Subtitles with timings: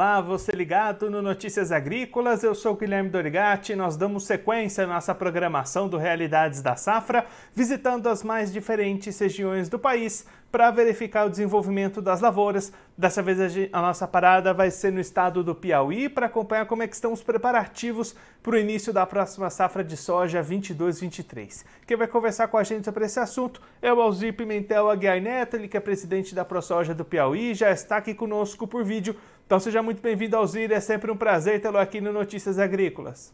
[0.00, 3.76] Olá, você ligado no Notícias Agrícolas, eu sou Guilherme Dorigati.
[3.76, 9.68] Nós damos sequência à nossa programação do Realidades da Safra, visitando as mais diferentes regiões
[9.68, 12.72] do país para verificar o desenvolvimento das lavouras.
[12.96, 13.38] Dessa vez
[13.70, 17.12] a nossa parada vai ser no estado do Piauí para acompanhar como é que estão
[17.12, 21.64] os preparativos para o início da próxima safra de soja 22-23.
[21.86, 25.56] Quem vai conversar com a gente sobre esse assunto é o Alzir Pimentel Aguiar Neto,
[25.56, 29.14] ele que é presidente da ProSoja do Piauí, já está aqui conosco por vídeo
[29.50, 30.70] então seja muito bem-vindo, Alzir.
[30.70, 33.32] É sempre um prazer tê-lo aqui no Notícias Agrícolas.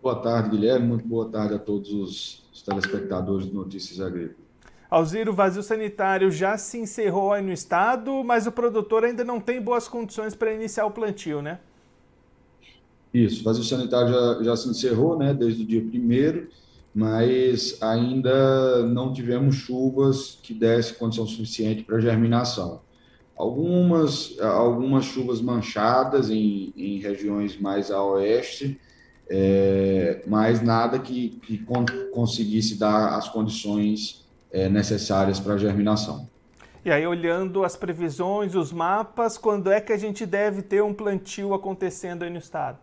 [0.00, 0.86] Boa tarde, Guilherme.
[0.86, 4.46] Muito boa tarde a todos os telespectadores do Notícias Agrícolas.
[4.88, 9.40] Alzir, o vazio sanitário já se encerrou aí no estado, mas o produtor ainda não
[9.40, 11.58] tem boas condições para iniciar o plantio, né?
[13.12, 16.48] Isso, o vazio sanitário já, já se encerrou, né, desde o dia primeiro,
[16.94, 22.86] mas ainda não tivemos chuvas que dessem condição suficiente para germinação
[23.38, 28.78] algumas, algumas chuvas manchadas em, em regiões mais a oeste,
[29.30, 36.28] é, mas nada que, que con conseguisse dar as condições é, necessárias para a germinação.
[36.84, 40.94] E aí, olhando as previsões, os mapas, quando é que a gente deve ter um
[40.94, 42.78] plantio acontecendo aí no estado?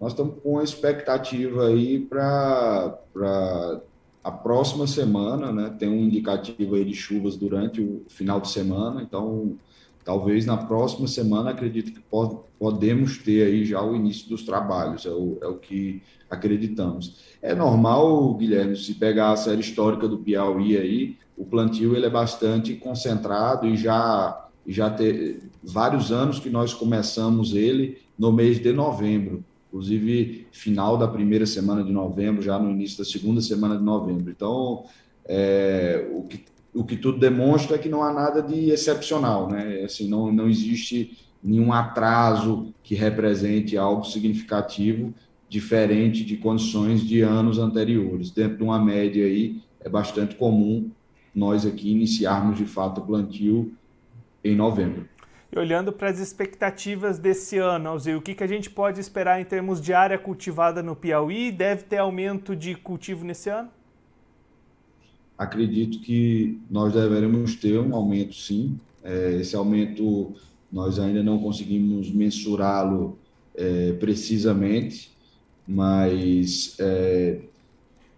[0.00, 3.80] Nós estamos com uma expectativa aí para
[4.24, 9.02] a próxima semana, né, tem um indicativo aí de chuvas durante o final de semana,
[9.02, 9.58] então
[10.02, 15.04] talvez na próxima semana acredito que pode, podemos ter aí já o início dos trabalhos,
[15.04, 17.22] é o, é o que acreditamos.
[17.42, 22.10] É normal, Guilherme, se pegar a série histórica do Piauí aí, o plantio ele é
[22.10, 28.72] bastante concentrado e já já ter vários anos que nós começamos ele no mês de
[28.72, 33.82] novembro inclusive final da primeira semana de novembro, já no início da segunda semana de
[33.82, 34.30] novembro.
[34.30, 34.84] Então,
[35.24, 39.82] é, o, que, o que tudo demonstra é que não há nada de excepcional, né?
[39.82, 45.12] Assim, não, não existe nenhum atraso que represente algo significativo
[45.48, 48.30] diferente de condições de anos anteriores.
[48.30, 50.88] Dentro de uma média aí, é bastante comum
[51.34, 53.72] nós aqui iniciarmos de fato o plantio
[54.44, 55.08] em novembro.
[55.54, 59.40] E olhando para as expectativas desse ano, Alzir, o que, que a gente pode esperar
[59.40, 61.52] em termos de área cultivada no Piauí?
[61.52, 63.70] Deve ter aumento de cultivo nesse ano?
[65.38, 68.80] Acredito que nós deveremos ter um aumento, sim.
[69.04, 70.34] É, esse aumento
[70.72, 73.16] nós ainda não conseguimos mensurá-lo
[73.54, 75.12] é, precisamente,
[75.68, 77.38] mas é,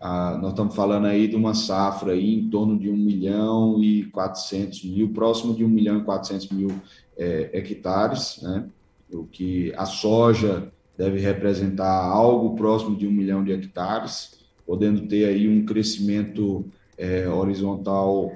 [0.06, 4.05] a, nós estamos falando aí de uma safra aí em torno de 1 milhão e
[4.05, 6.71] 400 mil, próximo de 1 milhão e 400 mil
[7.17, 8.66] é, hectares, né?
[9.12, 15.25] o que a soja deve representar algo próximo de um milhão de hectares, podendo ter
[15.25, 16.65] aí um crescimento
[16.97, 18.33] é, horizontal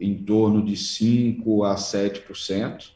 [0.00, 2.90] em torno de 5% a 7%.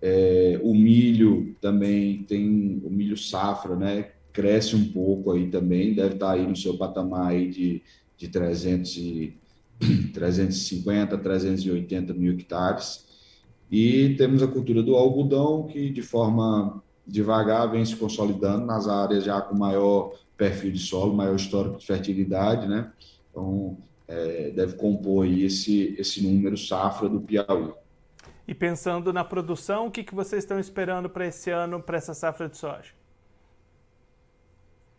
[0.00, 6.14] É, o milho também tem, o milho safra, né, cresce um pouco aí também, deve
[6.14, 7.82] estar aí no seu patamar aí de,
[8.16, 9.38] de 300 e,
[10.12, 13.08] 350, 380 mil hectares.
[13.70, 19.24] E temos a cultura do algodão, que de forma devagar vem se consolidando nas áreas
[19.24, 22.92] já com maior perfil de solo, maior histórico de fertilidade, né?
[23.30, 27.72] Então, é, deve compor aí esse, esse número safra do Piauí.
[28.46, 32.12] E pensando na produção, o que, que vocês estão esperando para esse ano, para essa
[32.14, 32.99] safra de soja?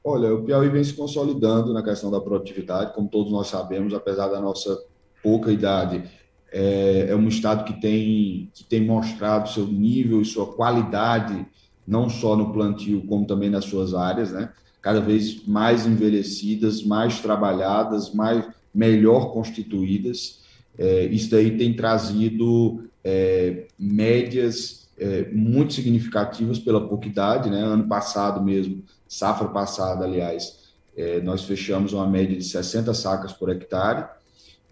[0.03, 4.27] Olha, o Piauí vem se consolidando na questão da produtividade, como todos nós sabemos, apesar
[4.27, 4.77] da nossa
[5.21, 6.03] pouca idade,
[6.51, 11.45] é, é um estado que tem, que tem mostrado seu nível e sua qualidade,
[11.87, 14.51] não só no plantio, como também nas suas áreas, né?
[14.81, 20.41] cada vez mais envelhecidas, mais trabalhadas, mais melhor constituídas.
[20.77, 27.61] É, isso daí tem trazido é, médias é, muito significativas pela pouca idade, né?
[27.61, 33.49] Ano passado mesmo, safra passada, aliás, é, nós fechamos uma média de 60 sacas por
[33.49, 34.07] hectare,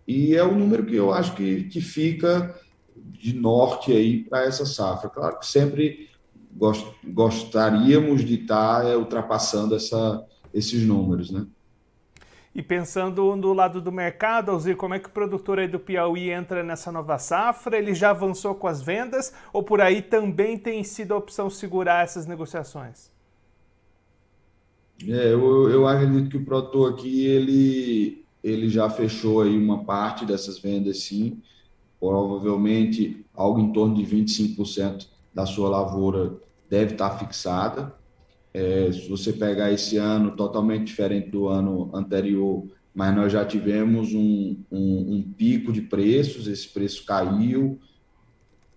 [0.08, 2.56] e é o número que eu acho que, que fica
[2.96, 5.10] de norte aí para essa safra.
[5.10, 6.10] Claro que sempre
[6.54, 11.46] gost, gostaríamos de estar tá, é, ultrapassando essa, esses números, né?
[12.56, 16.32] E pensando do lado do mercado, Alzir, como é que o produtor aí do Piauí
[16.32, 17.78] entra nessa nova safra?
[17.78, 22.06] Ele já avançou com as vendas ou por aí também tem sido a opção segurar
[22.06, 23.19] essas negociações?
[25.08, 30.26] É, eu, eu acredito que o produtor aqui, ele, ele já fechou aí uma parte
[30.26, 31.42] dessas vendas, sim.
[32.00, 36.38] Provavelmente algo em torno de 25% da sua lavoura
[36.70, 37.94] deve estar fixada.
[38.54, 44.14] É, se você pegar esse ano, totalmente diferente do ano anterior, mas nós já tivemos
[44.14, 47.80] um, um, um pico de preços, esse preço caiu,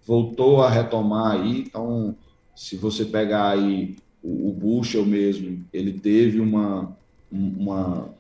[0.06, 2.16] voltou a retomar aí, então
[2.54, 6.96] se você pegar aí o, o Bushel mesmo, ele teve uma,
[7.30, 8.14] uma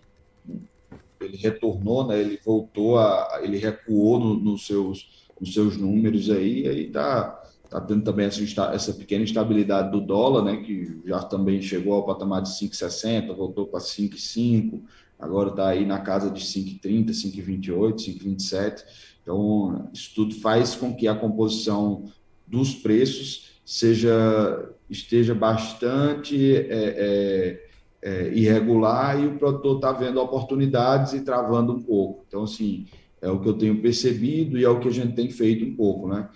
[1.24, 2.20] ele retornou, né?
[2.20, 7.80] Ele voltou a, ele recuou no, nos seus, nos seus números aí, aí tá, tá
[7.80, 8.42] tendo também essa,
[8.74, 10.56] essa pequena instabilidade do dólar, né?
[10.56, 14.80] Que já também chegou ao patamar de 5,60, voltou para 5,5,
[15.18, 18.82] agora está aí na casa de 5,30, 5,28, 5,27.
[19.22, 22.10] Então, isso tudo faz com que a composição
[22.46, 27.66] dos preços seja esteja bastante é, é,
[28.02, 32.24] é, irregular e o produtor está vendo oportunidades e travando um pouco.
[32.28, 32.86] Então, assim,
[33.20, 35.74] é o que eu tenho percebido e é o que a gente tem feito um
[35.74, 36.28] pouco, né?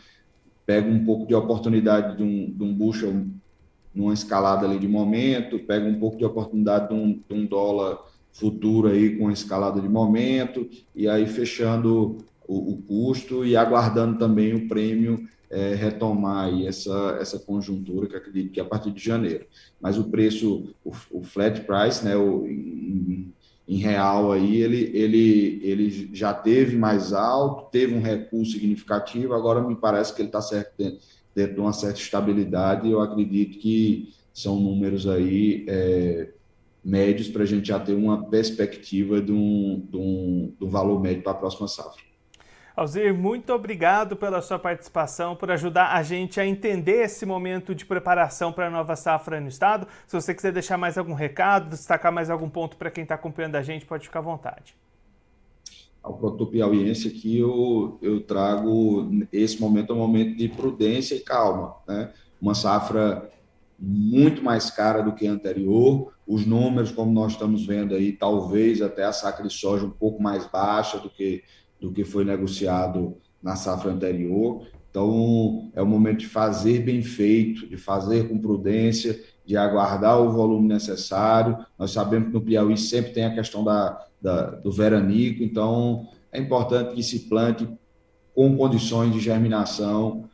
[0.65, 3.27] Pega um pouco de oportunidade de um, de um bushel
[3.95, 7.99] numa escalada ali de momento, pega um pouco de oportunidade de um, de um dólar
[8.33, 14.55] futuro aí com escalada de momento, e aí fechando o, o custo e aguardando também
[14.55, 19.03] o prêmio é, retomar aí essa, essa conjuntura que acredito que é a partir de
[19.03, 19.47] janeiro.
[19.81, 23.33] Mas o preço, o, o flat price, né, o, em,
[23.69, 29.61] em, real aí, ele, ele, ele já teve mais alto, teve um recuo significativo, agora
[29.61, 30.41] me parece que ele está
[30.77, 30.99] dentro,
[31.35, 36.29] dentro, de uma certa estabilidade e eu acredito que são números aí é,
[36.85, 41.23] médios para a gente já ter uma perspectiva de um, de um, um valor médio
[41.23, 42.07] para a próxima safra.
[42.77, 47.87] Alzir, muito obrigado pela sua participação, por ajudar a gente a entender esse momento de
[47.87, 49.89] preparação para a nova safra no estado.
[50.07, 53.57] Se você quiser deixar mais algum recado, destacar mais algum ponto para quem está acompanhando
[53.57, 54.77] a gente, pode ficar à vontade.
[56.03, 61.21] Ao produtor piauiense aqui, eu, eu trago esse momento é um momento de prudência e
[61.21, 61.77] calma.
[61.89, 62.13] Né?
[62.39, 63.31] Uma safra
[63.79, 66.13] muito mais cara do que a anterior.
[66.27, 70.23] Os números, como nós estamos vendo aí, talvez até a sacra de soja um pouco
[70.23, 71.43] mais baixa do que
[71.81, 74.67] do que foi negociado na safra anterior.
[74.91, 80.33] Então, é o momento de fazer bem feito, de fazer com prudência, de aguardar o
[80.33, 81.59] volume necessário.
[81.79, 86.41] Nós sabemos que no Piauí sempre tem a questão da, da do veranico, então é
[86.41, 87.69] importante que se plante
[88.35, 90.29] com condições de germinação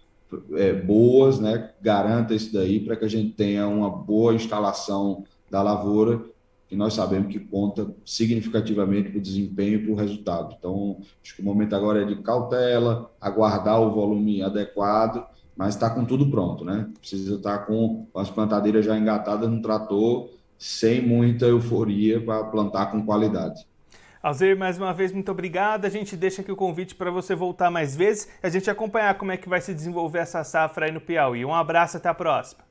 [0.54, 1.70] é, boas, né?
[1.80, 6.24] garanta isso daí para que a gente tenha uma boa instalação da lavoura
[6.72, 10.56] que nós sabemos que conta significativamente para o desempenho e para o resultado.
[10.58, 15.22] Então, acho que o momento agora é de cautela, aguardar o volume adequado,
[15.54, 16.88] mas está com tudo pronto, né?
[16.98, 22.86] Precisa estar tá com as plantadeiras já engatadas no trator, sem muita euforia para plantar
[22.86, 23.66] com qualidade.
[24.22, 25.84] Alzir, mais uma vez, muito obrigado.
[25.84, 29.18] A gente deixa aqui o convite para você voltar mais vezes e a gente acompanhar
[29.18, 31.44] como é que vai se desenvolver essa safra aí no Piauí.
[31.44, 32.64] Um abraço, até a próxima.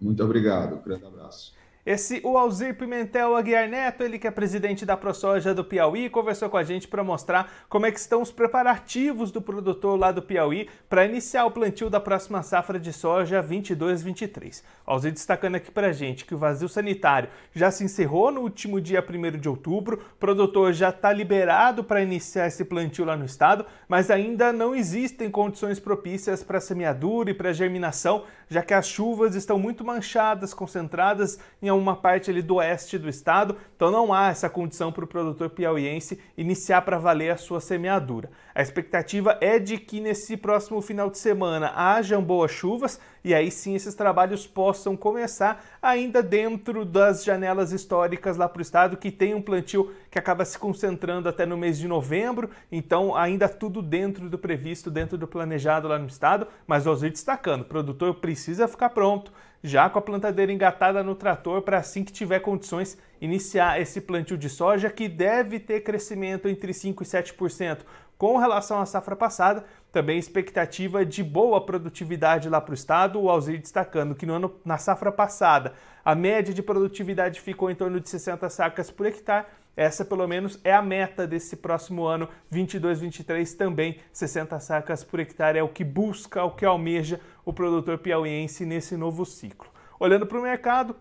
[0.00, 1.58] Muito obrigado, um grande abraço.
[1.84, 6.50] Esse o Alzir Pimentel Aguiar Neto, ele que é presidente da ProSoja do Piauí, conversou
[6.50, 10.20] com a gente para mostrar como é que estão os preparativos do produtor lá do
[10.20, 14.62] Piauí para iniciar o plantio da próxima safra de soja 22-23.
[14.84, 18.78] Alzir destacando aqui para a gente que o vazio sanitário já se encerrou no último
[18.78, 23.24] dia 1 de outubro, o produtor já está liberado para iniciar esse plantio lá no
[23.24, 28.86] estado, mas ainda não existem condições propícias para semeadura e para germinação, já que as
[28.86, 34.12] chuvas estão muito manchadas, concentradas em uma parte ali do oeste do estado, então não
[34.12, 38.30] há essa condição para o produtor piauiense iniciar para valer a sua semeadura.
[38.54, 43.50] A expectativa é de que nesse próximo final de semana hajam boas chuvas e aí
[43.50, 49.10] sim esses trabalhos possam começar ainda dentro das janelas históricas lá para o estado, que
[49.10, 53.82] tem um plantio que acaba se concentrando até no mês de novembro, então ainda tudo
[53.82, 58.68] dentro do previsto, dentro do planejado lá no estado, mas nós destacando, o produtor precisa
[58.68, 63.80] ficar pronto, já com a plantadeira engatada no trator para assim que tiver condições iniciar
[63.80, 67.78] esse plantio de soja que deve ter crescimento entre 5 e 7%
[68.20, 73.30] com relação à safra passada, também expectativa de boa produtividade lá para o estado, o
[73.30, 75.72] Alzir destacando que no ano, na safra passada
[76.04, 80.60] a média de produtividade ficou em torno de 60 sacas por hectare, essa pelo menos
[80.62, 85.82] é a meta desse próximo ano 22-23 também, 60 sacas por hectare é o que
[85.82, 89.70] busca, o que almeja o produtor piauiense nesse novo ciclo.
[89.98, 90.94] Olhando para o mercado,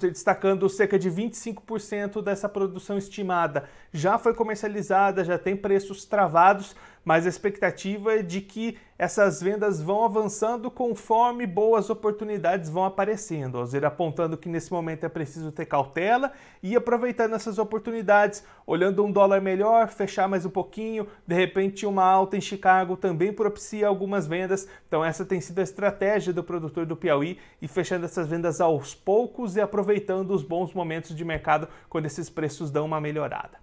[0.00, 3.64] destacando cerca de 25% dessa produção estimada.
[3.92, 9.80] Já foi comercializada, já tem preços travados, mas a expectativa é de que essas vendas
[9.80, 13.56] vão avançando conforme boas oportunidades vão aparecendo.
[13.56, 19.10] Alzira apontando que nesse momento é preciso ter cautela e aproveitando essas oportunidades, olhando um
[19.10, 24.26] dólar melhor, fechar mais um pouquinho, de repente uma alta em Chicago também propicia algumas
[24.26, 24.68] vendas.
[24.86, 28.94] Então essa tem sido a estratégia do produtor do Piauí e fechando essas vendas aos
[28.94, 33.58] poucos e aproveitando os bons momentos de mercado quando esses preços dão uma melhorada.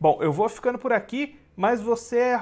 [0.00, 1.38] Bom, eu vou ficando por aqui.
[1.56, 2.40] Mas você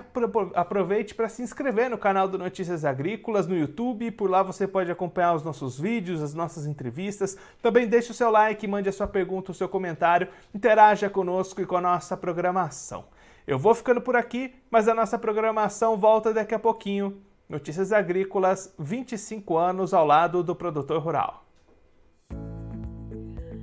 [0.55, 4.11] aproveite para se inscrever no canal do Notícias Agrícolas no YouTube.
[4.13, 7.37] Por lá você pode acompanhar os nossos vídeos, as nossas entrevistas.
[7.61, 11.67] Também deixe o seu like, mande a sua pergunta, o seu comentário, interaja conosco e
[11.67, 13.05] com a nossa programação.
[13.47, 17.21] Eu vou ficando por aqui, mas a nossa programação volta daqui a pouquinho.
[17.49, 21.50] Notícias Agrícolas, 25 anos ao lado do produtor rural.